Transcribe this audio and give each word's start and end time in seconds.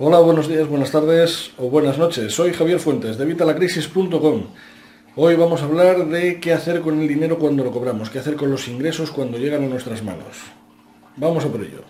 Hola, 0.00 0.20
buenos 0.20 0.46
días, 0.46 0.68
buenas 0.68 0.92
tardes 0.92 1.50
o 1.58 1.70
buenas 1.70 1.98
noches. 1.98 2.32
Soy 2.32 2.52
Javier 2.52 2.78
Fuentes 2.78 3.18
de 3.18 3.24
Vitalacrisis.com. 3.24 4.44
Hoy 5.16 5.34
vamos 5.34 5.60
a 5.60 5.64
hablar 5.64 6.06
de 6.06 6.38
qué 6.38 6.52
hacer 6.52 6.82
con 6.82 7.00
el 7.00 7.08
dinero 7.08 7.36
cuando 7.36 7.64
lo 7.64 7.72
cobramos, 7.72 8.08
qué 8.08 8.20
hacer 8.20 8.36
con 8.36 8.48
los 8.48 8.68
ingresos 8.68 9.10
cuando 9.10 9.38
llegan 9.38 9.64
a 9.64 9.66
nuestras 9.66 10.04
manos. 10.04 10.36
Vamos 11.16 11.44
a 11.44 11.48
por 11.48 11.62
ello. 11.62 11.82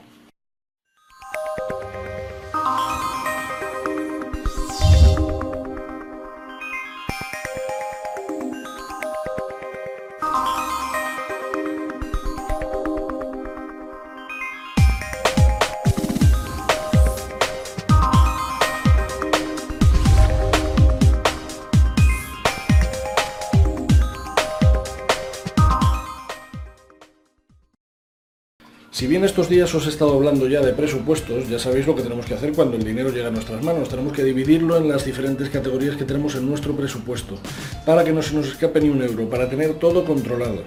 Bien 29.18 29.26
estos 29.26 29.48
días 29.48 29.74
os 29.74 29.84
he 29.84 29.88
estado 29.88 30.14
hablando 30.14 30.46
ya 30.46 30.60
de 30.60 30.72
presupuestos, 30.72 31.48
ya 31.48 31.58
sabéis 31.58 31.88
lo 31.88 31.96
que 31.96 32.02
tenemos 32.02 32.24
que 32.24 32.34
hacer 32.34 32.52
cuando 32.52 32.76
el 32.76 32.84
dinero 32.84 33.10
llega 33.10 33.26
a 33.26 33.32
nuestras 33.32 33.60
manos. 33.64 33.88
Tenemos 33.88 34.12
que 34.12 34.22
dividirlo 34.22 34.76
en 34.76 34.88
las 34.88 35.04
diferentes 35.04 35.50
categorías 35.50 35.96
que 35.96 36.04
tenemos 36.04 36.36
en 36.36 36.46
nuestro 36.48 36.76
presupuesto, 36.76 37.36
para 37.84 38.04
que 38.04 38.12
no 38.12 38.22
se 38.22 38.36
nos 38.36 38.46
escape 38.46 38.80
ni 38.80 38.90
un 38.90 39.02
euro, 39.02 39.28
para 39.28 39.50
tener 39.50 39.74
todo 39.74 40.04
controlado. 40.04 40.62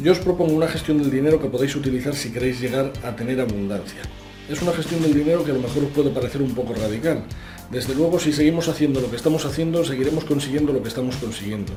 Yo 0.00 0.10
os 0.10 0.18
propongo 0.18 0.52
una 0.52 0.66
gestión 0.66 0.98
del 0.98 1.12
dinero 1.12 1.40
que 1.40 1.46
podéis 1.46 1.76
utilizar 1.76 2.16
si 2.16 2.32
queréis 2.32 2.60
llegar 2.60 2.92
a 3.04 3.14
tener 3.14 3.40
abundancia. 3.40 4.02
Es 4.50 4.60
una 4.62 4.72
gestión 4.72 5.00
del 5.02 5.14
dinero 5.14 5.44
que 5.44 5.52
a 5.52 5.54
lo 5.54 5.60
mejor 5.60 5.84
os 5.84 5.90
puede 5.90 6.10
parecer 6.10 6.42
un 6.42 6.56
poco 6.56 6.74
radical. 6.74 7.22
Desde 7.70 7.94
luego, 7.94 8.18
si 8.18 8.32
seguimos 8.32 8.66
haciendo 8.66 9.00
lo 9.00 9.10
que 9.10 9.16
estamos 9.16 9.44
haciendo, 9.44 9.84
seguiremos 9.84 10.24
consiguiendo 10.24 10.72
lo 10.72 10.82
que 10.82 10.88
estamos 10.88 11.14
consiguiendo. 11.18 11.72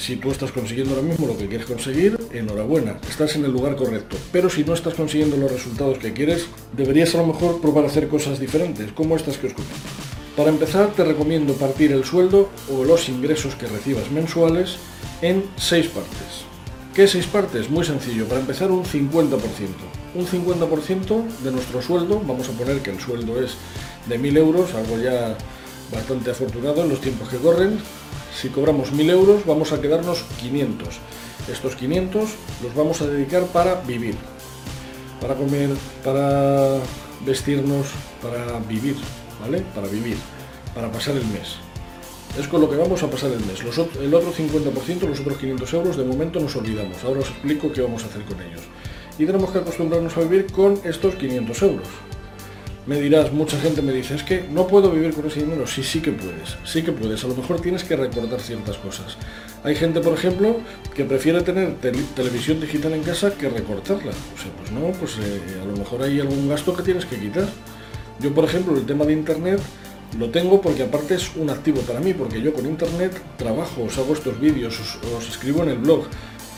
Si 0.00 0.16
tú 0.16 0.30
estás 0.30 0.50
consiguiendo 0.50 0.94
ahora 0.94 1.06
mismo 1.06 1.26
lo 1.26 1.36
que 1.36 1.46
quieres 1.46 1.66
conseguir, 1.66 2.18
enhorabuena, 2.32 2.96
estás 3.06 3.36
en 3.36 3.44
el 3.44 3.52
lugar 3.52 3.76
correcto. 3.76 4.16
Pero 4.32 4.48
si 4.48 4.64
no 4.64 4.72
estás 4.72 4.94
consiguiendo 4.94 5.36
los 5.36 5.52
resultados 5.52 5.98
que 5.98 6.14
quieres, 6.14 6.46
deberías 6.72 7.14
a 7.14 7.18
lo 7.18 7.26
mejor 7.26 7.60
probar 7.60 7.84
a 7.84 7.88
hacer 7.88 8.08
cosas 8.08 8.40
diferentes, 8.40 8.92
como 8.92 9.14
estas 9.14 9.36
que 9.36 9.48
os 9.48 9.52
comento. 9.52 9.74
Para 10.38 10.48
empezar, 10.48 10.94
te 10.94 11.04
recomiendo 11.04 11.52
partir 11.52 11.92
el 11.92 12.04
sueldo 12.04 12.48
o 12.72 12.82
los 12.82 13.10
ingresos 13.10 13.54
que 13.56 13.66
recibas 13.66 14.10
mensuales 14.10 14.76
en 15.20 15.44
seis 15.56 15.88
partes. 15.88 16.46
¿Qué 16.94 17.06
seis 17.06 17.26
partes? 17.26 17.68
Muy 17.68 17.84
sencillo, 17.84 18.24
para 18.24 18.40
empezar 18.40 18.70
un 18.70 18.84
50%. 18.84 19.38
Un 20.14 20.26
50% 20.26 21.28
de 21.44 21.52
nuestro 21.52 21.82
sueldo, 21.82 22.22
vamos 22.26 22.48
a 22.48 22.52
poner 22.52 22.80
que 22.80 22.90
el 22.90 23.00
sueldo 23.00 23.38
es 23.38 23.52
de 24.08 24.18
1.000 24.18 24.38
euros, 24.38 24.74
algo 24.74 24.98
ya 24.98 25.36
bastante 25.92 26.30
afortunado 26.30 26.84
en 26.84 26.88
los 26.88 27.02
tiempos 27.02 27.28
que 27.28 27.36
corren, 27.36 27.78
si 28.34 28.48
cobramos 28.48 28.92
1.000 28.92 29.10
euros 29.10 29.46
vamos 29.46 29.72
a 29.72 29.80
quedarnos 29.80 30.24
500. 30.40 30.88
Estos 31.50 31.76
500 31.76 32.30
los 32.62 32.74
vamos 32.74 33.00
a 33.00 33.06
dedicar 33.06 33.44
para 33.46 33.76
vivir, 33.80 34.14
para 35.20 35.34
comer, 35.34 35.70
para 36.04 36.78
vestirnos, 37.24 37.88
para 38.22 38.58
vivir, 38.60 38.96
¿vale? 39.40 39.62
Para 39.74 39.88
vivir, 39.88 40.16
para 40.74 40.90
pasar 40.90 41.16
el 41.16 41.26
mes. 41.26 41.56
Es 42.38 42.46
con 42.46 42.60
lo 42.60 42.70
que 42.70 42.76
vamos 42.76 43.02
a 43.02 43.10
pasar 43.10 43.32
el 43.32 43.40
mes. 43.40 43.60
el 43.60 44.14
otro 44.14 44.32
50%, 44.32 45.00
los 45.08 45.20
otros 45.20 45.38
500 45.38 45.74
euros, 45.74 45.96
de 45.96 46.04
momento 46.04 46.38
nos 46.38 46.54
olvidamos. 46.54 47.02
Ahora 47.02 47.20
os 47.20 47.28
explico 47.28 47.72
qué 47.72 47.82
vamos 47.82 48.04
a 48.04 48.06
hacer 48.06 48.22
con 48.22 48.40
ellos. 48.40 48.62
Y 49.18 49.26
tenemos 49.26 49.50
que 49.50 49.58
acostumbrarnos 49.58 50.16
a 50.16 50.20
vivir 50.20 50.46
con 50.52 50.80
estos 50.84 51.16
500 51.16 51.62
euros. 51.62 51.88
Me 52.86 52.98
dirás, 52.98 53.30
mucha 53.30 53.60
gente 53.60 53.82
me 53.82 53.92
dice, 53.92 54.14
es 54.14 54.22
que 54.22 54.42
no 54.50 54.66
puedo 54.66 54.90
vivir 54.90 55.12
con 55.12 55.26
ese 55.26 55.40
dinero. 55.40 55.66
Sí, 55.66 55.82
sí 55.82 56.00
que 56.00 56.12
puedes, 56.12 56.56
sí 56.64 56.82
que 56.82 56.92
puedes. 56.92 57.22
A 57.24 57.28
lo 57.28 57.34
mejor 57.34 57.60
tienes 57.60 57.84
que 57.84 57.94
recordar 57.94 58.40
ciertas 58.40 58.78
cosas. 58.78 59.16
Hay 59.62 59.74
gente, 59.76 60.00
por 60.00 60.14
ejemplo, 60.14 60.56
que 60.94 61.04
prefiere 61.04 61.42
tener 61.42 61.74
televisión 62.14 62.58
digital 62.58 62.94
en 62.94 63.02
casa 63.02 63.34
que 63.34 63.50
recortarla. 63.50 64.12
O 64.12 64.40
sea, 64.40 64.50
pues 64.58 64.72
no, 64.72 64.92
pues 64.98 65.18
eh, 65.18 65.60
a 65.62 65.64
lo 65.66 65.76
mejor 65.76 66.02
hay 66.02 66.20
algún 66.20 66.48
gasto 66.48 66.74
que 66.74 66.82
tienes 66.82 67.04
que 67.04 67.16
quitar. 67.16 67.46
Yo, 68.18 68.32
por 68.34 68.44
ejemplo, 68.44 68.74
el 68.74 68.86
tema 68.86 69.04
de 69.04 69.12
Internet 69.12 69.60
lo 70.18 70.30
tengo 70.30 70.60
porque 70.60 70.82
aparte 70.82 71.14
es 71.14 71.36
un 71.36 71.50
activo 71.50 71.82
para 71.82 72.00
mí, 72.00 72.14
porque 72.14 72.40
yo 72.40 72.52
con 72.54 72.66
Internet 72.66 73.12
trabajo, 73.36 73.84
os 73.84 73.98
hago 73.98 74.14
estos 74.14 74.40
vídeos, 74.40 74.80
os, 75.16 75.28
escribo 75.28 75.62
en 75.62 75.68
el 75.68 75.78
blog. 75.78 76.06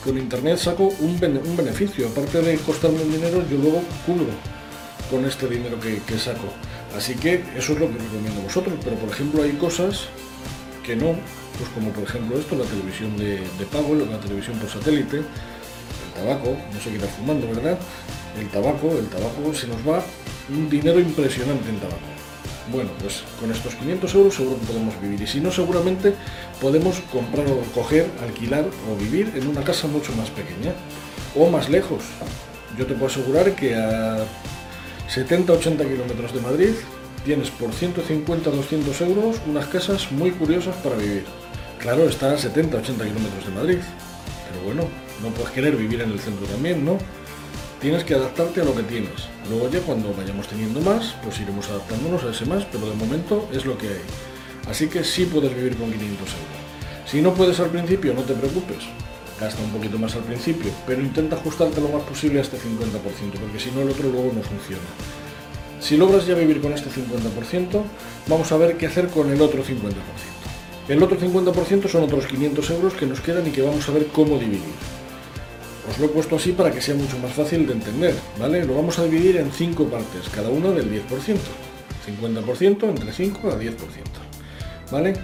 Con 0.05 0.17
Internet 0.17 0.59
saco 0.59 0.85
un, 1.01 1.11
un 1.11 1.57
beneficio. 1.57 2.07
Aparte 2.07 2.41
de 2.43 2.57
costarme 2.59 3.03
el 3.03 3.13
dinero, 3.13 3.45
yo 3.51 3.59
luego 3.59 3.83
cubro 4.07 4.62
con 5.11 5.25
este 5.25 5.49
dinero 5.49 5.79
que, 5.81 6.19
saco. 6.19 6.49
Así 6.97 7.15
que 7.15 7.45
eso 7.57 7.73
es 7.73 7.81
lo 7.81 7.89
que 7.89 7.99
recomiendo 7.99 8.41
a 8.41 8.45
vosotros. 8.45 8.75
Pero 8.83 8.97
por 8.97 9.11
ejemplo 9.11 9.43
hay 9.43 9.53
cosas 9.53 10.09
que 10.85 10.97
no, 10.97 11.17
pues 11.59 11.71
como 11.75 11.91
por 11.91 12.05
ejemplo 12.05 12.39
esto, 12.39 12.57
la 12.57 12.65
televisión 12.65 13.17
de, 13.17 13.41
pago, 13.71 13.95
la 13.95 14.19
televisión 14.21 14.59
por 14.59 14.69
satélite, 14.69 15.19
el 15.19 16.13
tabaco, 16.15 16.57
no 16.73 16.81
se 16.81 16.91
queda 16.91 17.07
fumando, 17.07 17.47
¿verdad? 17.49 17.79
El 18.39 18.49
tabaco, 18.49 18.91
el 18.99 19.09
tabaco 19.09 19.55
se 19.55 19.67
nos 19.67 19.79
va 19.89 20.03
un 20.49 20.69
dinero 20.69 20.99
impresionante 20.99 21.69
en 21.69 21.79
tabaco. 21.79 22.13
Bueno, 22.71 22.91
pues 23.01 23.25
con 23.41 23.51
estos 23.51 23.75
500 23.75 24.15
euros 24.15 24.35
seguro 24.35 24.59
que 24.61 24.67
podemos 24.67 25.01
vivir 25.01 25.21
y 25.21 25.27
si 25.27 25.41
no 25.41 25.51
seguramente 25.51 26.15
podemos 26.61 27.01
comprar 27.13 27.47
o 27.49 27.61
coger, 27.75 28.09
alquilar 28.23 28.65
o 28.89 28.97
vivir 28.97 29.33
en 29.35 29.49
una 29.49 29.63
casa 29.65 29.89
mucho 29.89 30.13
más 30.13 30.31
pequeña 30.31 30.73
o 31.35 31.51
más 31.51 31.69
lejos. 31.69 32.03
Yo 32.79 32.87
te 32.87 32.95
puedo 32.95 33.07
asegurar 33.07 33.55
que 33.55 33.75
a 33.75 34.25
70-80 35.15 35.77
kilómetros 35.91 36.33
de 36.33 36.41
Madrid, 36.41 36.75
tienes 37.23 37.51
por 37.51 37.69
150-200 37.71 39.07
euros 39.07 39.37
unas 39.47 39.67
casas 39.67 40.11
muy 40.11 40.31
curiosas 40.31 40.75
para 40.77 40.97
vivir. 40.97 41.25
Claro, 41.79 42.09
está 42.09 42.33
a 42.33 42.39
70-80 42.39 42.83
kilómetros 42.83 43.45
de 43.45 43.53
Madrid, 43.55 43.79
pero 44.49 44.65
bueno, 44.65 44.89
no 45.23 45.29
puedes 45.29 45.51
querer 45.51 45.77
vivir 45.77 46.01
en 46.01 46.13
el 46.13 46.19
centro 46.19 46.47
también, 46.47 46.83
¿no? 46.83 46.97
Tienes 47.79 48.05
que 48.05 48.15
adaptarte 48.15 48.63
a 48.63 48.65
lo 48.65 48.75
que 48.75 48.85
tienes. 48.85 49.29
Luego 49.51 49.69
ya 49.69 49.81
cuando 49.81 50.15
vayamos 50.15 50.49
teniendo 50.49 50.81
más, 50.81 51.15
pues 51.23 51.39
iremos 51.41 51.69
adaptándonos 51.69 52.25
a 52.25 52.31
ese 52.31 52.47
más, 52.47 52.65
pero 52.73 52.89
de 52.89 52.95
momento 52.95 53.51
es 53.53 53.67
lo 53.67 53.77
que 53.77 53.89
hay. 53.89 54.71
Así 54.71 54.89
que 54.89 55.05
sí 55.05 55.27
puedes 55.27 55.55
vivir 55.55 55.77
con 55.77 55.93
500 55.93 56.09
euros. 56.21 57.11
Si 57.11 57.21
no 57.21 57.35
puedes 57.35 57.61
al 57.61 57.69
principio, 57.69 58.15
no 58.15 58.23
te 58.23 58.33
preocupes 58.33 58.85
gasta 59.43 59.63
un 59.63 59.71
poquito 59.71 59.99
más 59.99 60.15
al 60.15 60.23
principio, 60.23 60.71
pero 60.87 61.03
intenta 61.03 61.37
ajustarte 61.37 61.81
lo 61.81 61.89
más 61.89 62.03
posible 62.03 62.39
a 62.39 62.43
este 62.43 62.57
50%, 62.57 62.61
porque 63.41 63.59
si 63.59 63.71
no 63.71 63.83
el 63.83 63.91
otro 63.91 64.09
luego 64.09 64.33
no 64.35 64.43
funciona. 64.43 64.83
Si 65.81 65.97
logras 65.97 66.27
ya 66.27 66.35
vivir 66.35 66.61
con 66.61 66.73
este 66.73 66.91
50%, 66.91 67.83
vamos 68.29 68.53
a 68.53 68.57
ver 68.57 68.77
qué 68.77 68.87
hacer 68.87 69.09
con 69.09 69.31
el 69.31 69.41
otro 69.41 69.65
50%. 69.65 69.93
El 70.89 71.03
otro 71.03 71.19
50% 71.19 71.89
son 71.89 72.05
otros 72.05 72.27
500 72.27 72.71
euros 72.71 72.95
que 72.95 73.07
nos 73.07 73.21
quedan 73.21 73.47
y 73.47 73.51
que 73.51 73.63
vamos 73.63 73.89
a 73.89 73.93
ver 73.93 74.07
cómo 74.09 74.39
dividir. 74.39 74.63
Os 75.91 75.99
lo 75.99 76.07
he 76.07 76.09
puesto 76.09 76.37
así 76.37 76.53
para 76.53 76.71
que 76.71 76.81
sea 76.81 76.95
mucho 76.95 77.19
más 77.19 77.33
fácil 77.33 77.67
de 77.67 77.73
entender, 77.73 78.15
¿vale? 78.39 78.65
Lo 78.65 78.77
vamos 78.77 78.99
a 78.99 79.05
dividir 79.05 79.37
en 79.39 79.51
5 79.51 79.87
partes, 79.87 80.29
cada 80.33 80.49
una 80.49 80.71
del 80.71 80.91
10%. 80.91 81.03
50% 82.07 82.89
entre 82.89 83.13
5 83.13 83.49
a 83.49 83.59
10%, 83.59 83.75
¿vale? 84.91 85.15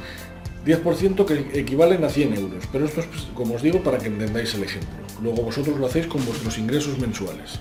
10% 0.64 1.24
que 1.24 1.60
equivalen 1.60 2.04
a 2.04 2.08
100 2.08 2.34
euros, 2.34 2.64
pero 2.72 2.84
esto 2.84 3.00
es, 3.00 3.06
como 3.34 3.54
os 3.54 3.62
digo, 3.62 3.82
para 3.82 3.98
que 3.98 4.08
entendáis 4.08 4.54
el 4.54 4.64
ejemplo. 4.64 4.98
Luego 5.22 5.42
vosotros 5.42 5.78
lo 5.78 5.86
hacéis 5.86 6.06
con 6.06 6.24
vuestros 6.24 6.58
ingresos 6.58 6.98
mensuales. 6.98 7.60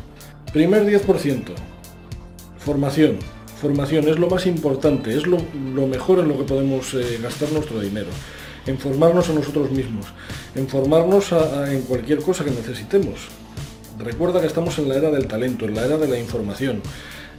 Primer 0.54 0.86
10%, 0.86 1.44
formación. 2.60 3.20
Formación 3.62 4.08
es 4.08 4.20
lo 4.20 4.30
más 4.30 4.46
importante, 4.46 5.18
es 5.18 5.26
lo, 5.26 5.40
mejor 5.88 6.20
en 6.20 6.28
lo 6.28 6.38
que 6.38 6.44
podemos 6.44 6.94
eh, 6.94 7.20
gastar 7.22 7.52
nuestro 7.52 7.80
dinero. 7.80 8.10
En 8.68 8.78
formarnos 8.78 9.30
a 9.30 9.34
nosotros 9.34 9.72
mismos, 9.72 10.06
en 10.54 10.68
formarnos 10.68 11.32
en 11.70 11.82
cualquier 11.84 12.20
cosa 12.20 12.44
que 12.44 12.52
necesitemos. 12.52 13.30
Recuerda 13.98 14.42
que 14.42 14.48
estamos 14.48 14.78
en 14.78 14.90
la 14.90 14.96
era 14.96 15.10
del 15.10 15.26
talento, 15.26 15.66
en 15.66 15.74
la 15.74 15.86
era 15.86 15.98
de 15.98 16.08
la 16.08 16.20
información. 16.20 16.82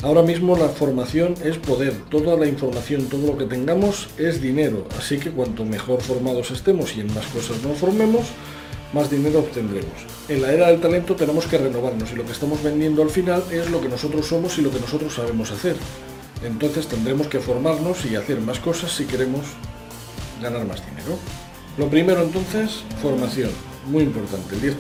Ahora 0.01 0.23
mismo 0.23 0.57
la 0.57 0.69
formación 0.69 1.35
es 1.43 1.59
poder, 1.59 1.93
toda 2.09 2.37
la 2.37 2.47
información, 2.47 3.07
todo 3.07 3.27
lo 3.27 3.37
que 3.37 3.47
tengamos 3.47 4.07
es 4.17 4.41
dinero, 4.41 4.87
así 4.97 5.19
que 5.19 5.33
cuanto 5.33 5.65
mejor 5.65 6.01
formados 6.03 6.53
estemos 6.53 6.97
y 6.97 7.01
en 7.01 7.13
más 7.13 7.27
cosas 7.27 7.61
nos 7.65 7.79
formemos, 7.79 8.27
más 8.93 9.11
dinero 9.11 9.41
obtendremos. 9.41 9.91
En 10.29 10.41
la 10.43 10.53
era 10.53 10.69
del 10.69 10.81
talento 10.81 11.17
tenemos 11.17 11.47
que 11.47 11.59
renovarnos 11.59 12.13
y 12.13 12.15
lo 12.15 12.25
que 12.25 12.31
estamos 12.31 12.63
vendiendo 12.63 13.03
al 13.03 13.11
final 13.11 13.43
es 13.51 13.71
lo 13.71 13.81
que 13.81 13.89
nosotros 13.89 14.25
somos 14.27 14.57
y 14.59 14.63
lo 14.63 14.71
que 14.71 14.79
nosotros 14.79 15.15
sabemos 15.15 15.51
hacer. 15.51 15.75
Entonces 16.45 16.87
tendremos 16.87 17.27
que 17.27 17.41
formarnos 17.41 18.07
y 18.07 18.15
hacer 18.15 18.41
más 18.41 18.61
cosas 18.61 18.93
si 18.93 19.05
queremos 19.05 19.47
ganar 20.41 20.65
más 20.65 20.81
dinero. 20.87 21.19
Lo 21.77 21.89
primero 21.89 22.23
entonces, 22.23 22.85
formación, 23.03 23.51
muy 23.89 24.05
importante, 24.05 24.55
el 24.55 24.63
10%. 24.63 24.77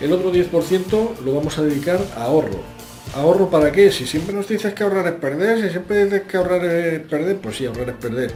El 0.00 0.12
otro 0.12 0.32
10% 0.32 1.18
lo 1.24 1.34
vamos 1.34 1.58
a 1.58 1.62
dedicar 1.62 1.98
a 2.16 2.24
ahorro, 2.24 2.60
¿Ahorro 3.14 3.48
para 3.48 3.70
qué? 3.70 3.92
Si 3.92 4.08
siempre 4.08 4.34
nos 4.34 4.48
dices 4.48 4.74
que 4.74 4.82
ahorrar 4.82 5.06
es 5.06 5.12
perder, 5.12 5.62
si 5.62 5.70
siempre 5.70 6.04
dices 6.04 6.22
que 6.22 6.36
ahorrar 6.36 6.64
es 6.64 7.00
perder, 7.00 7.38
pues 7.38 7.56
sí, 7.56 7.64
ahorrar 7.64 7.90
es 7.90 7.94
perder. 7.94 8.32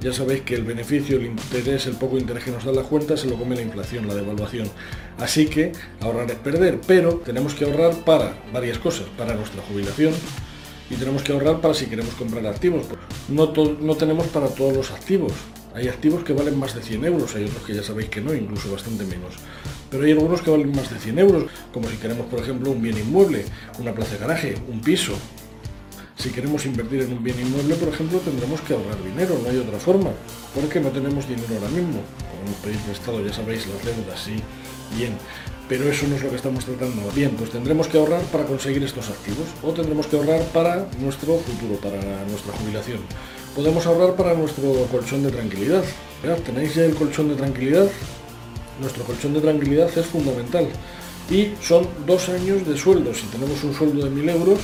Ya 0.00 0.10
sabéis 0.10 0.40
que 0.40 0.54
el 0.54 0.64
beneficio, 0.64 1.18
el 1.18 1.26
interés, 1.26 1.86
el 1.86 1.96
poco 1.96 2.16
interés 2.16 2.42
que 2.42 2.50
nos 2.50 2.64
da 2.64 2.72
la 2.72 2.82
cuenta 2.82 3.14
se 3.18 3.28
lo 3.28 3.36
come 3.36 3.56
la 3.56 3.60
inflación, 3.60 4.08
la 4.08 4.14
devaluación. 4.14 4.70
Así 5.18 5.46
que 5.48 5.72
ahorrar 6.00 6.30
es 6.30 6.38
perder, 6.38 6.80
pero 6.86 7.16
tenemos 7.16 7.54
que 7.54 7.66
ahorrar 7.66 7.94
para 8.06 8.34
varias 8.54 8.78
cosas, 8.78 9.06
para 9.18 9.34
nuestra 9.34 9.60
jubilación 9.62 10.14
y 10.88 10.94
tenemos 10.94 11.22
que 11.22 11.34
ahorrar 11.34 11.60
para 11.60 11.74
si 11.74 11.84
queremos 11.84 12.14
comprar 12.14 12.46
activos. 12.46 12.86
No, 13.28 13.52
no 13.52 13.96
tenemos 13.96 14.28
para 14.28 14.48
todos 14.48 14.74
los 14.74 14.90
activos. 14.92 15.32
Hay 15.74 15.88
activos 15.88 16.24
que 16.24 16.32
valen 16.32 16.58
más 16.58 16.74
de 16.74 16.80
100 16.80 17.04
euros, 17.04 17.34
hay 17.36 17.44
otros 17.44 17.64
que 17.64 17.74
ya 17.74 17.82
sabéis 17.82 18.08
que 18.08 18.22
no, 18.22 18.32
incluso 18.32 18.72
bastante 18.72 19.04
menos. 19.04 19.34
Pero 19.92 20.04
hay 20.04 20.12
algunos 20.12 20.40
que 20.40 20.50
valen 20.50 20.74
más 20.74 20.90
de 20.90 20.98
100 20.98 21.18
euros, 21.18 21.44
como 21.72 21.88
si 21.88 21.96
queremos, 21.98 22.26
por 22.26 22.40
ejemplo, 22.40 22.70
un 22.70 22.80
bien 22.80 22.96
inmueble, 22.96 23.44
una 23.78 23.92
plaza 23.92 24.14
de 24.14 24.18
garaje, 24.18 24.54
un 24.68 24.80
piso. 24.80 25.12
Si 26.16 26.30
queremos 26.30 26.64
invertir 26.64 27.02
en 27.02 27.12
un 27.12 27.22
bien 27.22 27.38
inmueble, 27.38 27.74
por 27.74 27.88
ejemplo, 27.92 28.18
tendremos 28.20 28.62
que 28.62 28.72
ahorrar 28.72 28.96
dinero, 29.04 29.38
no 29.42 29.50
hay 29.50 29.58
otra 29.58 29.78
forma, 29.78 30.10
porque 30.54 30.80
no 30.80 30.88
tenemos 30.88 31.28
dinero 31.28 31.54
ahora 31.56 31.68
mismo. 31.68 32.00
Podemos 32.32 32.58
pedir 32.64 32.78
prestado, 32.78 33.24
ya 33.24 33.32
sabéis, 33.34 33.66
las 33.66 33.84
deudas, 33.84 34.18
sí, 34.18 34.36
bien, 34.96 35.12
pero 35.68 35.84
eso 35.90 36.06
no 36.06 36.16
es 36.16 36.22
lo 36.22 36.30
que 36.30 36.36
estamos 36.36 36.64
tratando. 36.64 37.10
Bien, 37.14 37.32
pues 37.32 37.50
tendremos 37.50 37.86
que 37.86 37.98
ahorrar 37.98 38.22
para 38.32 38.44
conseguir 38.44 38.82
estos 38.82 39.10
activos 39.10 39.46
o 39.62 39.72
tendremos 39.72 40.06
que 40.06 40.16
ahorrar 40.16 40.42
para 40.54 40.86
nuestro 41.00 41.36
futuro, 41.38 41.76
para 41.82 42.00
nuestra 42.24 42.52
jubilación. 42.54 43.00
Podemos 43.54 43.84
ahorrar 43.84 44.16
para 44.16 44.32
nuestro 44.32 44.72
colchón 44.90 45.22
de 45.22 45.30
tranquilidad. 45.30 45.84
¿Tenéis 46.46 46.74
ya 46.74 46.84
el 46.84 46.94
colchón 46.94 47.28
de 47.28 47.34
tranquilidad? 47.34 47.88
Nuestro 48.82 49.04
colchón 49.04 49.32
de 49.32 49.40
tranquilidad 49.40 49.96
es 49.96 50.06
fundamental 50.06 50.66
y 51.30 51.52
son 51.62 51.86
dos 52.04 52.28
años 52.28 52.66
de 52.66 52.76
sueldo. 52.76 53.14
Si 53.14 53.26
tenemos 53.26 53.62
un 53.62 53.72
sueldo 53.72 54.04
de 54.04 54.10
1.000 54.10 54.30
euros, 54.30 54.58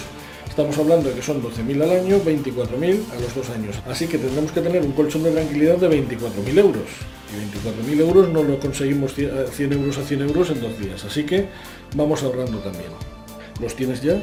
estamos 0.49 0.77
hablando 0.77 1.09
de 1.09 1.15
que 1.15 1.23
son 1.23 1.41
12.000 1.41 1.83
al 1.83 1.91
año, 1.91 2.19
24.000 2.19 3.13
a 3.13 3.21
los 3.21 3.33
dos 3.33 3.49
años. 3.51 3.77
Así 3.89 4.09
que 4.09 4.19
tendremos 4.19 4.51
que 4.51 4.61
tener 4.61 4.83
un 4.83 4.91
colchón 4.91 5.23
de 5.23 5.31
tranquilidad 5.31 5.77
de 5.77 5.89
24.000 5.89 6.59
euros 6.59 6.83
y 7.31 7.95
24.000 7.95 8.01
euros 8.01 8.29
no 8.31 8.43
lo 8.43 8.59
conseguimos 8.59 9.15
100 9.15 9.29
eh, 9.31 9.75
euros 9.77 9.99
a 9.99 10.03
100 10.03 10.23
euros 10.23 10.51
en 10.51 10.61
dos 10.61 10.79
días. 10.81 11.05
Así 11.05 11.23
que 11.23 11.49
vamos 11.95 12.23
ahorrando 12.25 12.59
también. 12.59 12.91
¿Los 13.61 13.77
tienes 13.77 14.03
ya? 14.03 14.21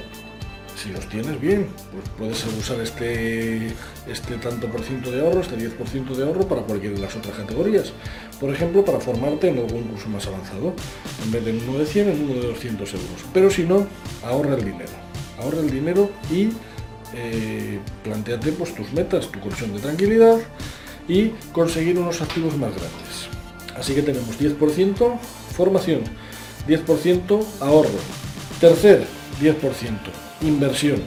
Si 0.75 0.89
los 0.89 1.07
tienes 1.07 1.39
bien, 1.39 1.68
pues 1.92 2.10
puedes 2.18 2.45
usar 2.60 2.81
este, 2.81 3.68
este 4.07 4.36
tanto 4.42 4.68
por 4.68 4.81
ciento 4.81 5.10
de 5.10 5.22
ahorro, 5.22 5.39
este 5.39 5.57
10% 5.57 6.16
de 6.16 6.24
ahorro 6.24 6.48
para 6.48 6.62
cualquiera 6.63 6.95
de 6.95 7.01
las 7.01 7.16
otras 7.16 7.36
categorías. 7.38 7.94
Por 8.39 8.54
ejemplo, 8.54 8.83
para 8.83 9.00
formarte 9.00 9.48
en 9.50 9.60
algún 9.60 9.83
curso 9.83 10.10
más 10.10 10.27
avanzado. 10.27 10.74
En 11.24 11.31
vez 11.31 11.45
de 11.45 11.57
uno 11.57 11.80
de 11.80 11.86
100, 11.86 12.10
en 12.10 12.24
uno 12.25 12.33
de 12.42 12.48
200 12.48 12.94
euros. 12.94 13.25
Pero 13.33 13.50
si 13.50 13.63
no, 13.63 13.88
ahorra 14.24 14.56
el 14.56 14.66
dinero. 14.66 14.92
Ahorra 15.39 15.60
el 15.60 15.72
dinero 15.72 16.10
y 16.30 16.50
eh, 17.13 17.80
planteate 18.04 18.51
pues, 18.51 18.75
tus 18.75 18.92
metas, 18.92 19.28
tu 19.30 19.39
colchón 19.39 19.74
de 19.74 19.80
tranquilidad, 19.80 20.39
y 21.07 21.30
conseguir 21.54 21.98
unos 21.98 22.21
activos 22.21 22.57
más 22.57 22.71
grandes. 22.71 23.30
Así 23.78 23.94
que 23.94 24.01
tenemos 24.01 24.39
10% 24.39 25.19
formación, 25.56 26.01
10% 26.68 27.45
ahorro. 27.62 27.89
Tercer, 28.60 29.06
10% 29.42 29.56
inversión. 30.45 31.01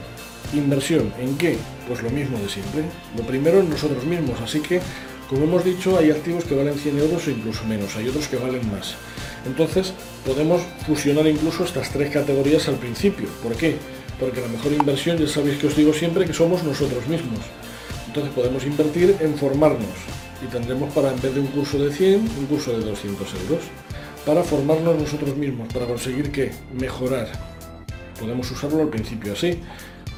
¿Inversión 0.53 1.13
en 1.19 1.37
qué? 1.37 1.57
Pues 1.87 2.01
lo 2.01 2.09
mismo 2.09 2.37
de 2.39 2.49
siempre. 2.49 2.83
Lo 3.17 3.23
primero 3.23 3.59
en 3.59 3.69
nosotros 3.69 4.03
mismos. 4.05 4.39
Así 4.41 4.59
que, 4.59 4.81
como 5.29 5.43
hemos 5.43 5.63
dicho, 5.63 5.97
hay 5.97 6.11
activos 6.11 6.43
que 6.43 6.55
valen 6.55 6.75
100 6.75 6.99
euros 6.99 7.27
o 7.27 7.31
incluso 7.31 7.63
menos. 7.65 7.95
Hay 7.95 8.07
otros 8.07 8.27
que 8.27 8.37
valen 8.37 8.69
más. 8.71 8.95
Entonces, 9.45 9.93
podemos 10.25 10.61
fusionar 10.85 11.27
incluso 11.27 11.63
estas 11.63 11.89
tres 11.91 12.11
categorías 12.11 12.67
al 12.67 12.75
principio. 12.75 13.27
¿Por 13.41 13.55
qué? 13.55 13.77
Porque 14.19 14.41
la 14.41 14.47
mejor 14.47 14.73
inversión, 14.73 15.17
ya 15.17 15.27
sabéis 15.27 15.59
que 15.59 15.67
os 15.67 15.75
digo 15.75 15.93
siempre, 15.93 16.25
que 16.25 16.33
somos 16.33 16.63
nosotros 16.63 17.07
mismos. 17.07 17.39
Entonces 18.07 18.33
podemos 18.33 18.65
invertir 18.65 19.15
en 19.19 19.35
formarnos 19.35 19.87
y 20.43 20.47
tendremos 20.47 20.91
para, 20.93 21.11
en 21.11 21.21
vez 21.21 21.33
de 21.33 21.41
un 21.41 21.47
curso 21.47 21.77
de 21.77 21.93
100, 21.93 22.19
un 22.39 22.45
curso 22.47 22.77
de 22.77 22.83
200 22.83 23.27
euros. 23.43 23.63
Para 24.25 24.43
formarnos 24.43 24.99
nosotros 24.99 25.35
mismos, 25.37 25.71
para 25.73 25.85
conseguir 25.85 26.31
que 26.31 26.51
mejorar. 26.73 27.48
Podemos 28.19 28.49
usarlo 28.51 28.81
al 28.81 28.89
principio 28.89 29.33
así. 29.33 29.59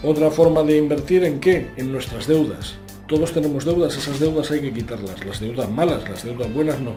Otra 0.04 0.32
forma 0.32 0.64
de 0.64 0.78
invertir 0.78 1.24
en 1.24 1.40
qué? 1.40 1.72
En 1.78 1.92
nuestras 1.92 2.28
deudas. 2.28 2.76
Todos 3.08 3.34
tenemos 3.34 3.66
deudas, 3.66 3.98
esas 3.98 4.20
deudas 4.20 4.50
hay 4.52 4.62
que 4.62 4.74
quitarlas. 4.74 5.26
Las 5.26 5.42
deudas 5.42 5.70
malas, 5.70 6.10
las 6.10 6.24
deudas 6.24 6.52
buenas 6.54 6.80
no. 6.80 6.96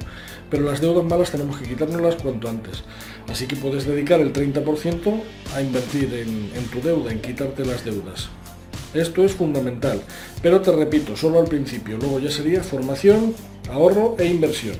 Pero 0.48 0.64
las 0.64 0.80
deudas 0.80 1.04
malas 1.04 1.30
tenemos 1.32 1.58
que 1.58 1.68
quitárnoslas 1.68 2.14
cuanto 2.16 2.48
antes. 2.48 2.84
Así 3.28 3.46
que 3.46 3.56
puedes 3.56 3.84
dedicar 3.84 4.20
el 4.20 4.32
30% 4.32 5.20
a 5.54 5.60
invertir 5.60 6.14
en, 6.14 6.64
tu 6.66 6.80
deuda, 6.80 7.10
en 7.10 7.20
quitarte 7.20 7.64
las 7.64 7.84
deudas. 7.84 8.28
Esto 8.94 9.24
es 9.24 9.32
fundamental, 9.32 10.00
pero 10.40 10.60
te 10.60 10.70
repito, 10.70 11.16
solo 11.16 11.40
al 11.40 11.48
principio, 11.48 11.98
luego 11.98 12.20
ya 12.20 12.30
sería 12.30 12.62
formación, 12.62 13.34
ahorro 13.68 14.14
e 14.16 14.26
inversión. 14.26 14.76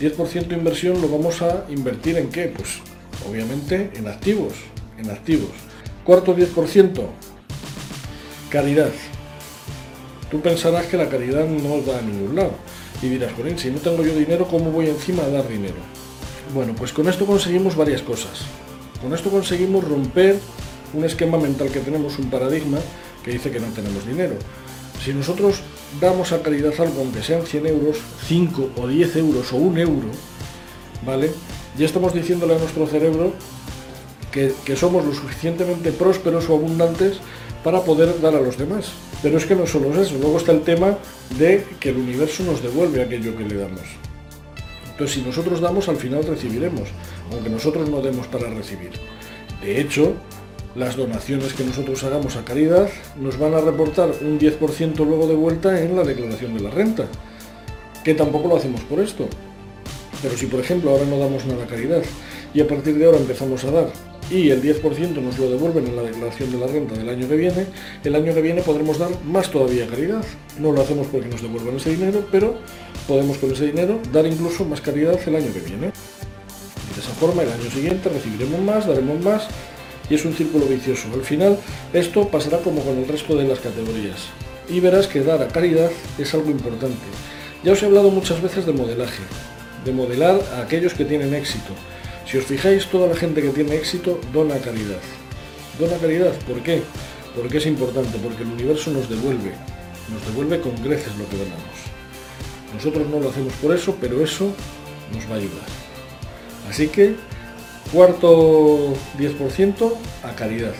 10% 0.00 0.52
inversión 0.52 1.02
lo 1.02 1.08
vamos 1.08 1.42
a 1.42 1.66
invertir 1.68 2.16
en 2.16 2.30
qué? 2.30 2.46
Pues 2.46 2.78
obviamente 3.28 3.90
en 3.94 4.08
activos, 4.08 4.54
en 5.02 5.10
activos. 5.10 5.50
Cuarto 6.04 6.34
10%, 6.34 7.00
caridad. 8.48 8.90
Tú 10.30 10.40
pensarás 10.40 10.86
que 10.86 10.96
la 10.96 11.08
caridad 11.08 11.46
no 11.46 11.80
da 11.82 11.98
a 11.98 12.02
ningún 12.02 12.34
lado. 12.34 12.54
Y 13.02 13.08
dirás, 13.08 13.32
Corín, 13.32 13.58
si 13.58 13.70
no 13.70 13.78
tengo 13.78 14.02
yo 14.02 14.14
dinero, 14.14 14.46
¿cómo 14.48 14.70
voy 14.70 14.88
encima 14.88 15.24
a 15.24 15.28
dar 15.28 15.48
dinero? 15.48 15.76
Bueno, 16.54 16.74
pues 16.76 16.92
con 16.92 17.08
esto 17.08 17.26
conseguimos 17.26 17.76
varias 17.76 18.02
cosas. 18.02 18.42
Con 19.00 19.12
esto 19.12 19.30
conseguimos 19.30 19.84
romper 19.84 20.38
un 20.94 21.04
esquema 21.04 21.38
mental 21.38 21.68
que 21.70 21.80
tenemos, 21.80 22.18
un 22.18 22.30
paradigma 22.30 22.78
que 23.24 23.32
dice 23.32 23.50
que 23.50 23.60
no 23.60 23.68
tenemos 23.68 24.06
dinero. 24.06 24.36
Si 25.04 25.12
nosotros 25.12 25.60
damos 26.00 26.32
a 26.32 26.42
caridad 26.42 26.72
algo, 26.78 27.00
aunque 27.00 27.22
sean 27.22 27.44
100 27.44 27.66
euros, 27.66 27.98
5 28.26 28.70
o 28.76 28.86
10 28.86 29.16
euros 29.16 29.52
o 29.52 29.56
1 29.56 29.80
euro, 29.80 30.08
¿vale? 31.04 31.32
Ya 31.76 31.86
estamos 31.86 32.14
diciéndole 32.14 32.54
a 32.54 32.58
nuestro 32.58 32.86
cerebro 32.86 33.32
que, 34.32 34.76
somos 34.76 35.04
lo 35.04 35.12
suficientemente 35.12 35.92
prósperos 35.92 36.48
o 36.48 36.54
abundantes 36.54 37.18
para 37.62 37.82
poder 37.82 38.20
dar 38.20 38.34
a 38.34 38.40
los 38.40 38.58
demás. 38.58 38.90
Pero 39.22 39.38
es 39.38 39.46
que 39.46 39.54
no 39.54 39.66
solo 39.66 39.92
es 39.92 40.08
eso, 40.08 40.18
luego 40.18 40.38
está 40.38 40.52
el 40.52 40.62
tema 40.62 40.98
de 41.38 41.64
que 41.78 41.90
el 41.90 41.98
universo 41.98 42.42
nos 42.42 42.62
devuelve 42.62 43.02
aquello 43.02 43.36
que 43.36 43.44
le 43.44 43.56
damos. 43.56 43.84
Entonces, 44.90 45.16
si 45.16 45.22
nosotros 45.22 45.60
damos, 45.60 45.88
al 45.88 45.96
final 45.96 46.24
recibiremos, 46.24 46.88
aunque 47.30 47.50
nosotros 47.50 47.88
no 47.88 48.00
demos 48.00 48.26
para 48.26 48.48
recibir. 48.48 48.90
De 49.62 49.80
hecho, 49.80 50.14
las 50.74 50.96
donaciones 50.96 51.52
que 51.52 51.64
nosotros 51.64 52.02
hagamos 52.02 52.36
a 52.36 52.44
caridad 52.44 52.88
nos 53.20 53.38
van 53.38 53.54
a 53.54 53.60
reportar 53.60 54.10
un 54.22 54.40
10% 54.40 54.96
luego 55.06 55.26
de 55.26 55.34
vuelta 55.34 55.80
en 55.80 55.94
la 55.94 56.02
declaración 56.02 56.54
de 56.54 56.62
la 56.62 56.70
renta, 56.70 57.06
que 58.02 58.14
tampoco 58.14 58.48
lo 58.48 58.56
hacemos 58.56 58.80
por 58.82 58.98
esto. 58.98 59.28
Pero 60.20 60.36
si 60.36 60.46
por 60.46 60.60
ejemplo 60.60 60.90
ahora 60.90 61.04
no 61.04 61.18
damos 61.18 61.44
nada 61.46 61.64
a 61.64 61.66
caridad 61.66 62.02
y 62.54 62.60
a 62.60 62.66
partir 62.66 62.96
de 62.96 63.04
ahora 63.04 63.18
empezamos 63.18 63.64
a 63.64 63.70
dar 63.70 64.11
y 64.32 64.50
el 64.50 64.62
10% 64.62 65.20
nos 65.20 65.38
lo 65.38 65.50
devuelven 65.50 65.86
en 65.86 65.94
la 65.94 66.02
declaración 66.02 66.50
de 66.50 66.58
la 66.58 66.66
renta 66.66 66.94
del 66.94 67.08
año 67.08 67.28
que 67.28 67.36
viene, 67.36 67.66
el 68.02 68.14
año 68.14 68.32
que 68.32 68.40
viene 68.40 68.62
podremos 68.62 68.98
dar 68.98 69.10
más 69.24 69.50
todavía 69.50 69.86
caridad. 69.86 70.24
No 70.58 70.72
lo 70.72 70.80
hacemos 70.80 71.06
porque 71.08 71.28
nos 71.28 71.42
devuelvan 71.42 71.76
ese 71.76 71.90
dinero, 71.90 72.26
pero 72.32 72.56
podemos 73.06 73.36
con 73.36 73.52
ese 73.52 73.66
dinero 73.66 74.00
dar 74.10 74.26
incluso 74.26 74.64
más 74.64 74.80
caridad 74.80 75.20
el 75.26 75.36
año 75.36 75.52
que 75.52 75.60
viene. 75.60 75.86
de 75.88 77.00
esa 77.00 77.12
forma 77.20 77.42
el 77.42 77.52
año 77.52 77.70
siguiente 77.70 78.08
recibiremos 78.08 78.60
más, 78.60 78.86
daremos 78.86 79.22
más 79.22 79.48
y 80.08 80.14
es 80.14 80.24
un 80.24 80.32
círculo 80.32 80.64
vicioso. 80.64 81.08
Al 81.12 81.24
final 81.24 81.58
esto 81.92 82.26
pasará 82.28 82.58
como 82.58 82.80
con 82.82 82.96
el 82.96 83.06
resto 83.06 83.36
de 83.36 83.46
las 83.46 83.60
categorías 83.60 84.28
y 84.66 84.80
verás 84.80 85.08
que 85.08 85.22
dar 85.22 85.42
a 85.42 85.48
caridad 85.48 85.90
es 86.18 86.32
algo 86.32 86.50
importante. 86.50 87.04
Ya 87.62 87.72
os 87.72 87.82
he 87.82 87.86
hablado 87.86 88.10
muchas 88.10 88.40
veces 88.40 88.64
de 88.64 88.72
modelaje, 88.72 89.22
de 89.84 89.92
modelar 89.92 90.40
a 90.54 90.62
aquellos 90.62 90.94
que 90.94 91.04
tienen 91.04 91.34
éxito. 91.34 91.74
Si 92.32 92.38
os 92.38 92.46
fijáis, 92.46 92.86
toda 92.86 93.08
la 93.08 93.14
gente 93.14 93.42
que 93.42 93.50
tiene 93.50 93.76
éxito 93.76 94.18
dona 94.32 94.56
caridad. 94.56 95.02
Dona 95.78 95.98
caridad, 95.98 96.32
¿por 96.48 96.62
qué? 96.62 96.82
Porque 97.36 97.58
es 97.58 97.66
importante, 97.66 98.16
porque 98.22 98.42
el 98.42 98.48
universo 98.48 98.90
nos 98.90 99.06
devuelve, 99.06 99.52
nos 100.10 100.24
devuelve 100.24 100.58
con 100.62 100.72
creces 100.78 101.14
lo 101.18 101.28
que 101.28 101.36
donamos. 101.36 101.76
Nosotros 102.72 103.06
no 103.08 103.20
lo 103.20 103.28
hacemos 103.28 103.52
por 103.60 103.76
eso, 103.76 103.98
pero 104.00 104.24
eso 104.24 104.50
nos 105.12 105.30
va 105.30 105.34
a 105.34 105.38
ayudar. 105.40 105.66
Así 106.70 106.88
que 106.88 107.16
Cuarto 107.92 108.94
10% 109.18 109.92
a 110.22 110.34
calidad. 110.34 110.72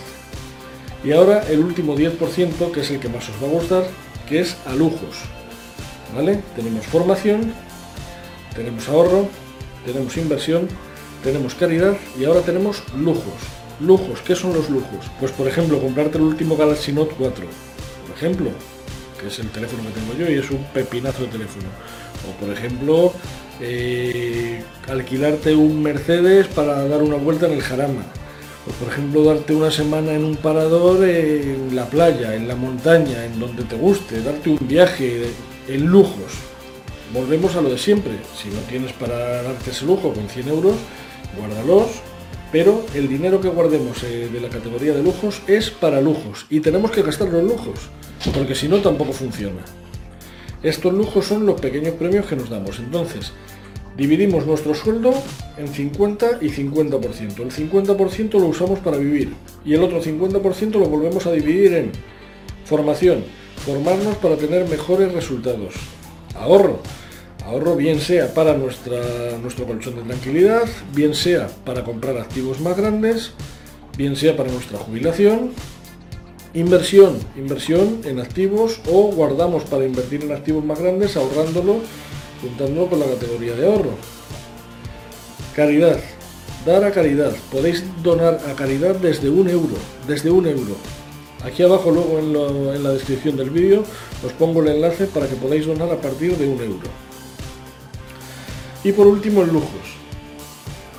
Y 1.04 1.12
ahora 1.12 1.44
el 1.50 1.58
último 1.58 1.94
10%, 1.94 2.70
que 2.72 2.80
es 2.80 2.90
el 2.90 2.98
que 2.98 3.10
más 3.10 3.28
os 3.28 3.42
va 3.42 3.48
a 3.48 3.50
gustar, 3.50 3.84
que 4.26 4.40
es 4.40 4.56
a 4.64 4.74
lujos. 4.74 5.18
¿Vale? 6.14 6.40
Tenemos 6.56 6.86
formación, 6.86 7.52
tenemos 8.56 8.88
ahorro, 8.88 9.28
tenemos 9.84 10.16
inversión, 10.16 10.68
tenemos 11.22 11.54
calidad 11.54 11.96
y 12.18 12.24
ahora 12.24 12.40
tenemos 12.40 12.82
lujos. 12.96 13.34
Lujos, 13.80 14.20
¿qué 14.20 14.36
son 14.36 14.54
los 14.54 14.68
lujos? 14.70 15.06
Pues 15.18 15.32
por 15.32 15.48
ejemplo, 15.48 15.80
comprarte 15.80 16.18
el 16.18 16.24
último 16.24 16.56
Galaxy 16.56 16.92
Note 16.92 17.14
4, 17.18 17.46
por 18.06 18.16
ejemplo, 18.16 18.50
que 19.20 19.28
es 19.28 19.38
el 19.38 19.48
teléfono 19.50 19.82
que 19.84 20.00
tengo 20.00 20.14
yo 20.14 20.30
y 20.30 20.38
es 20.38 20.50
un 20.50 20.64
pepinazo 20.72 21.22
de 21.22 21.28
teléfono. 21.28 21.66
O 22.28 22.44
por 22.44 22.52
ejemplo, 22.54 23.12
eh, 23.60 24.62
alquilarte 24.88 25.54
un 25.54 25.82
Mercedes 25.82 26.48
para 26.48 26.86
dar 26.86 27.02
una 27.02 27.16
vuelta 27.16 27.46
en 27.46 27.52
el 27.52 27.62
Jarama. 27.62 28.04
O 28.68 28.70
por 28.72 28.92
ejemplo 28.92 29.24
darte 29.24 29.54
una 29.54 29.70
semana 29.70 30.12
en 30.12 30.24
un 30.24 30.36
parador 30.36 31.04
en 31.04 31.74
la 31.74 31.86
playa, 31.86 32.34
en 32.34 32.46
la 32.46 32.54
montaña, 32.54 33.24
en 33.24 33.40
donde 33.40 33.64
te 33.64 33.76
guste, 33.76 34.22
darte 34.22 34.50
un 34.50 34.58
viaje 34.68 35.30
en 35.66 35.86
lujos. 35.86 36.32
Volvemos 37.12 37.56
a 37.56 37.60
lo 37.60 37.70
de 37.70 37.78
siempre. 37.78 38.12
Si 38.40 38.48
no 38.48 38.60
tienes 38.68 38.92
para 38.92 39.42
darte 39.42 39.70
ese 39.70 39.84
lujo 39.84 40.14
con 40.14 40.28
100 40.28 40.48
euros, 40.48 40.76
guárdalos 41.36 41.88
Pero 42.50 42.84
el 42.94 43.08
dinero 43.08 43.40
que 43.40 43.48
guardemos 43.48 44.02
eh, 44.04 44.28
de 44.32 44.40
la 44.40 44.48
categoría 44.48 44.92
de 44.92 45.02
lujos 45.02 45.42
es 45.46 45.70
para 45.70 46.00
lujos 46.00 46.46
y 46.50 46.60
tenemos 46.60 46.90
que 46.90 47.02
gastarlo 47.02 47.38
en 47.38 47.48
lujos, 47.48 47.88
porque 48.34 48.54
si 48.54 48.68
no 48.68 48.78
tampoco 48.78 49.12
funciona. 49.12 49.62
Estos 50.62 50.92
lujos 50.92 51.26
son 51.26 51.46
los 51.46 51.60
pequeños 51.60 51.94
premios 51.94 52.26
que 52.26 52.36
nos 52.36 52.50
damos. 52.50 52.78
Entonces, 52.78 53.32
dividimos 53.96 54.46
nuestro 54.46 54.74
sueldo 54.74 55.12
en 55.56 55.68
50 55.68 56.38
y 56.40 56.50
50%. 56.50 57.40
El 57.40 57.50
50% 57.50 58.32
lo 58.38 58.46
usamos 58.46 58.78
para 58.78 58.96
vivir 58.96 59.34
y 59.64 59.74
el 59.74 59.82
otro 59.82 60.02
50% 60.02 60.72
lo 60.72 60.86
volvemos 60.86 61.26
a 61.26 61.32
dividir 61.32 61.74
en 61.74 61.92
formación, 62.64 63.24
formarnos 63.64 64.16
para 64.16 64.36
tener 64.36 64.68
mejores 64.68 65.12
resultados, 65.12 65.74
ahorro, 66.34 66.80
Ahorro 67.46 67.74
bien 67.74 68.00
sea 68.00 68.32
para 68.32 68.56
nuestra, 68.56 69.36
nuestro 69.40 69.66
colchón 69.66 69.96
de 69.96 70.02
tranquilidad, 70.02 70.62
bien 70.94 71.14
sea 71.14 71.48
para 71.64 71.82
comprar 71.82 72.16
activos 72.16 72.60
más 72.60 72.76
grandes, 72.76 73.32
bien 73.96 74.14
sea 74.16 74.36
para 74.36 74.50
nuestra 74.50 74.78
jubilación. 74.78 75.50
Inversión, 76.54 77.18
inversión 77.36 78.00
en 78.04 78.20
activos 78.20 78.80
o 78.88 79.10
guardamos 79.12 79.64
para 79.64 79.84
invertir 79.84 80.22
en 80.22 80.32
activos 80.32 80.64
más 80.64 80.78
grandes 80.78 81.16
ahorrándolo, 81.16 81.80
juntándolo 82.40 82.88
con 82.88 83.00
la 83.00 83.06
categoría 83.06 83.54
de 83.54 83.66
ahorro. 83.66 83.94
Caridad, 85.56 85.98
dar 86.64 86.84
a 86.84 86.92
caridad. 86.92 87.32
Podéis 87.50 87.84
donar 88.02 88.38
a 88.48 88.54
caridad 88.54 88.94
desde 88.94 89.28
un 89.30 89.48
euro, 89.48 89.76
desde 90.06 90.30
un 90.30 90.46
euro. 90.46 90.76
Aquí 91.44 91.64
abajo 91.64 91.90
luego 91.90 92.18
en, 92.18 92.76
en 92.76 92.82
la 92.84 92.92
descripción 92.92 93.36
del 93.36 93.50
vídeo 93.50 93.82
os 94.24 94.32
pongo 94.34 94.62
el 94.62 94.68
enlace 94.68 95.06
para 95.06 95.26
que 95.26 95.34
podáis 95.34 95.66
donar 95.66 95.90
a 95.90 96.00
partir 96.00 96.36
de 96.36 96.46
un 96.46 96.60
euro. 96.60 97.11
Y 98.84 98.92
por 98.92 99.06
último, 99.06 99.44
lujos. 99.44 99.96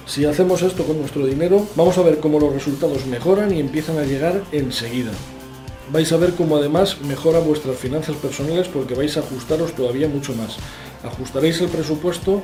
Si 0.05 0.25
hacemos 0.25 0.61
esto 0.61 0.83
con 0.85 0.99
nuestro 0.99 1.25
dinero, 1.25 1.67
vamos 1.75 1.97
a 1.97 2.01
ver 2.01 2.19
cómo 2.19 2.39
los 2.39 2.53
resultados 2.53 3.05
mejoran 3.07 3.53
y 3.53 3.59
empiezan 3.59 3.97
a 3.97 4.03
llegar 4.03 4.43
enseguida. 4.51 5.11
Vais 5.91 6.11
a 6.13 6.17
ver 6.17 6.33
cómo 6.33 6.57
además 6.57 7.01
mejora 7.01 7.39
vuestras 7.39 7.77
finanzas 7.77 8.15
personales 8.15 8.67
porque 8.67 8.95
vais 8.95 9.17
a 9.17 9.19
ajustaros 9.19 9.73
todavía 9.73 10.07
mucho 10.07 10.33
más. 10.33 10.57
Ajustaréis 11.03 11.59
el 11.61 11.67
presupuesto 11.67 12.41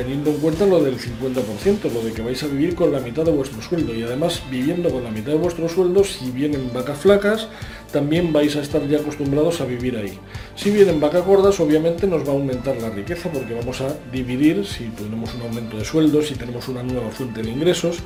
teniendo 0.00 0.30
en 0.30 0.38
cuenta 0.38 0.64
lo 0.64 0.82
del 0.82 0.96
50%, 0.98 1.92
lo 1.92 2.00
de 2.00 2.12
que 2.14 2.22
vais 2.22 2.42
a 2.42 2.46
vivir 2.46 2.74
con 2.74 2.90
la 2.90 3.00
mitad 3.00 3.22
de 3.22 3.32
vuestro 3.32 3.60
sueldo 3.60 3.94
y 3.94 4.02
además 4.02 4.40
viviendo 4.50 4.88
con 4.88 5.04
la 5.04 5.10
mitad 5.10 5.32
de 5.32 5.36
vuestro 5.36 5.68
sueldo, 5.68 6.04
si 6.04 6.30
vienen 6.30 6.70
vacas 6.72 7.00
flacas, 7.00 7.48
también 7.92 8.32
vais 8.32 8.56
a 8.56 8.62
estar 8.62 8.88
ya 8.88 8.96
acostumbrados 8.96 9.60
a 9.60 9.66
vivir 9.66 9.98
ahí. 9.98 10.18
Si 10.56 10.70
vienen 10.70 11.02
vacas 11.02 11.26
gordas, 11.26 11.60
obviamente 11.60 12.06
nos 12.06 12.26
va 12.26 12.28
a 12.28 12.36
aumentar 12.36 12.80
la 12.80 12.88
riqueza 12.88 13.30
porque 13.30 13.52
vamos 13.52 13.82
a 13.82 13.94
dividir, 14.10 14.64
si 14.64 14.84
tenemos 14.84 15.34
un 15.34 15.42
aumento 15.42 15.76
de 15.76 15.84
sueldos, 15.84 16.28
si 16.28 16.34
tenemos 16.34 16.66
una 16.68 16.82
nueva 16.82 17.10
fuente 17.10 17.42
de 17.42 17.50
ingresos, 17.50 17.98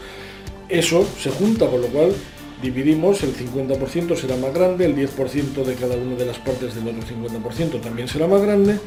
eso 0.69 1.07
se 1.21 1.31
junta, 1.31 1.69
con 1.69 1.81
lo 1.81 1.87
cual 1.87 2.13
dividimos, 2.61 3.23
el 3.23 3.37
50% 3.37 4.17
será 4.17 4.37
más 4.37 4.53
grande, 4.53 4.87
el 4.87 4.97
10% 4.97 5.63
de 5.63 5.75
cada 5.77 5.95
una 5.95 6.17
de 6.17 6.27
las 6.27 6.39
partes 6.39 6.75
del 6.75 6.89
otro 6.89 7.03
50% 7.03 7.81
también 7.81 8.09
será 8.09 8.27
más 8.27 8.43
grande 8.43 8.81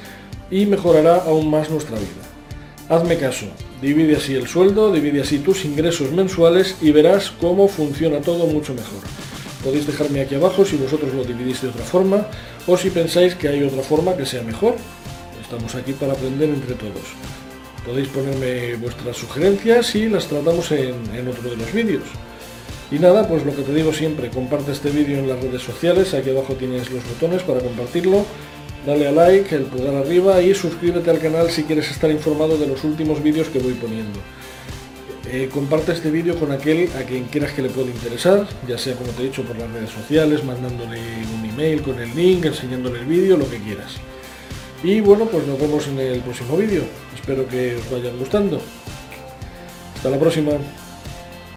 y 0.51 0.65
mejorará 0.65 1.23
aún 1.23 1.49
más 1.49 1.69
nuestra 1.69 1.95
vida. 1.95 2.26
Hazme 2.89 3.17
caso, 3.17 3.47
divide 3.81 4.15
así 4.15 4.33
el 4.35 4.47
sueldo, 4.47 4.93
divide 4.93 5.21
así 5.21 5.39
tus 5.39 5.65
ingresos 5.65 6.13
mensuales 6.13 6.77
y 6.81 6.91
verás 6.91 7.31
cómo 7.31 7.67
funciona 7.67 8.21
todo 8.21 8.47
mucho 8.47 8.73
mejor. 8.73 9.01
Podéis 9.61 9.85
dejarme 9.85 10.21
aquí 10.21 10.35
abajo 10.35 10.63
si 10.63 10.77
vosotros 10.77 11.13
lo 11.13 11.25
dividís 11.25 11.61
de 11.61 11.67
otra 11.67 11.83
forma 11.83 12.27
o 12.65 12.77
si 12.77 12.89
pensáis 12.89 13.35
que 13.35 13.49
hay 13.49 13.61
otra 13.61 13.81
forma 13.81 14.15
que 14.15 14.25
sea 14.25 14.41
mejor. 14.41 14.75
Estamos 15.41 15.75
aquí 15.75 15.91
para 15.91 16.13
aprender 16.13 16.47
entre 16.47 16.75
todos. 16.75 17.03
Podéis 17.85 18.07
ponerme 18.07 18.75
vuestras 18.75 19.17
sugerencias 19.17 19.93
y 19.95 20.07
las 20.07 20.27
tratamos 20.27 20.71
en, 20.71 20.95
en 21.13 21.27
otro 21.27 21.49
de 21.49 21.57
los 21.57 21.73
vídeos. 21.73 22.03
Y 22.89 22.99
nada, 22.99 23.27
pues 23.27 23.45
lo 23.45 23.53
que 23.53 23.63
te 23.63 23.73
digo 23.73 23.91
siempre, 23.91 24.29
comparte 24.29 24.71
este 24.71 24.91
vídeo 24.91 25.19
en 25.19 25.27
las 25.27 25.41
redes 25.41 25.61
sociales, 25.61 26.13
aquí 26.13 26.29
abajo 26.29 26.53
tienes 26.53 26.89
los 26.89 27.03
botones 27.03 27.43
para 27.43 27.59
compartirlo 27.59 28.25
dale 28.87 29.05
a 29.05 29.11
like, 29.11 29.53
el 29.53 29.63
pulgar 29.63 29.95
arriba 29.95 30.41
y 30.41 30.55
suscríbete 30.55 31.09
al 31.09 31.19
canal 31.19 31.51
si 31.51 31.63
quieres 31.63 31.91
estar 31.91 32.09
informado 32.09 32.57
de 32.57 32.67
los 32.67 32.85
últimos 32.85 33.21
vídeos 33.21 33.49
que 33.49 33.59
voy 33.59 33.73
poniendo. 33.73 34.17
Eh, 35.29 35.49
comparte 35.53 35.91
este 35.91 36.09
vídeo 36.09 36.39
con 36.39 36.53
aquel 36.53 36.89
a 36.97 37.03
quien 37.03 37.25
quieras 37.25 37.51
que 37.51 37.61
le 37.61 37.67
pueda 37.67 37.91
interesar, 37.91 38.47
ya 38.65 38.77
sea 38.77 38.95
como 38.95 39.11
te 39.11 39.23
he 39.23 39.25
dicho 39.25 39.43
por 39.43 39.57
las 39.57 39.69
redes 39.69 39.89
sociales, 39.89 40.41
mandándole 40.45 41.01
un 41.37 41.49
email 41.49 41.81
con 41.81 41.99
el 41.99 42.15
link, 42.15 42.45
enseñándole 42.45 42.99
el 43.01 43.05
vídeo, 43.05 43.35
lo 43.35 43.49
que 43.49 43.57
quieras. 43.57 43.95
Y 44.81 45.01
bueno, 45.01 45.25
pues 45.25 45.45
nos 45.45 45.59
vemos 45.59 45.85
en 45.89 45.99
el 45.99 46.21
próximo 46.21 46.55
vídeo. 46.55 46.83
Espero 47.13 47.45
que 47.45 47.75
os 47.75 47.91
vayan 47.91 48.17
gustando. 48.17 48.61
Hasta 49.95 50.09
la 50.09 50.17
próxima. 50.17 50.51